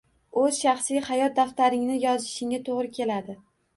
O‘z 0.43 0.55
shaxsiy 0.61 1.01
hayot 1.09 1.37
daftaringni 1.41 1.99
yozishingga 2.07 2.63
to‘g‘ri 2.71 2.91
keladi 2.97 3.37